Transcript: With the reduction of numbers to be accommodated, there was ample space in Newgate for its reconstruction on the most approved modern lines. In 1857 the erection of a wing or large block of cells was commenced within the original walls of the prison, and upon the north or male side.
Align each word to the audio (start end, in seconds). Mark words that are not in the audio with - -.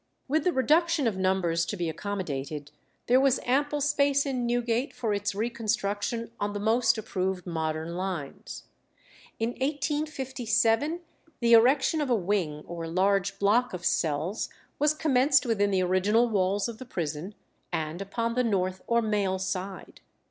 With 0.27 0.45
the 0.45 0.51
reduction 0.51 1.05
of 1.05 1.15
numbers 1.19 1.63
to 1.67 1.77
be 1.77 1.87
accommodated, 1.87 2.71
there 3.05 3.19
was 3.19 3.39
ample 3.45 3.81
space 3.81 4.25
in 4.25 4.47
Newgate 4.47 4.93
for 4.93 5.13
its 5.13 5.35
reconstruction 5.35 6.31
on 6.39 6.53
the 6.53 6.59
most 6.59 6.97
approved 6.97 7.45
modern 7.45 7.95
lines. 7.95 8.63
In 9.37 9.49
1857 9.49 11.01
the 11.39 11.53
erection 11.53 12.01
of 12.01 12.09
a 12.09 12.15
wing 12.15 12.63
or 12.65 12.87
large 12.87 13.37
block 13.37 13.73
of 13.75 13.85
cells 13.85 14.49
was 14.79 14.95
commenced 14.95 15.45
within 15.45 15.69
the 15.69 15.83
original 15.83 16.27
walls 16.29 16.67
of 16.67 16.79
the 16.79 16.85
prison, 16.85 17.35
and 17.71 18.01
upon 18.01 18.33
the 18.33 18.43
north 18.43 18.81
or 18.87 19.03
male 19.03 19.37
side. 19.37 20.01